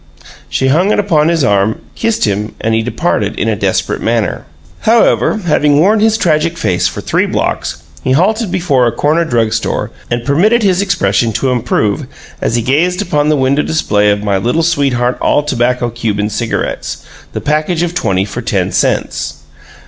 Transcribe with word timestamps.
She 0.49 0.69
hung 0.69 0.91
it 0.91 0.97
upon 0.97 1.27
his 1.27 1.43
arm, 1.43 1.79
kissed 1.93 2.25
him; 2.25 2.55
and 2.59 2.73
he 2.73 2.81
departed 2.81 3.37
in 3.37 3.47
a 3.47 3.55
desperate 3.55 4.01
manner. 4.01 4.47
However, 4.79 5.37
having 5.45 5.77
worn 5.79 5.99
his 5.99 6.17
tragic 6.17 6.57
face 6.57 6.87
for 6.87 7.01
three 7.01 7.27
blocks, 7.27 7.83
he 8.03 8.13
halted 8.13 8.51
before 8.51 8.87
a 8.87 8.91
corner 8.91 9.23
drug 9.25 9.53
store, 9.53 9.91
and 10.09 10.25
permitted 10.25 10.63
his 10.63 10.81
expression 10.81 11.31
to 11.33 11.51
improve 11.51 12.07
as 12.41 12.55
he 12.55 12.63
gazed 12.63 13.03
upon 13.03 13.29
the 13.29 13.37
window 13.37 13.61
display 13.61 14.09
of 14.09 14.23
My 14.23 14.37
Little 14.39 14.63
Sweetheart 14.63 15.19
All 15.21 15.43
Tobacco 15.43 15.91
Cuban 15.91 16.31
Cigarettes, 16.31 17.05
the 17.33 17.39
Package 17.39 17.83
of 17.83 17.93
Twenty 17.93 18.25
for 18.25 18.41
Ten 18.41 18.71
Cents. 18.71 19.43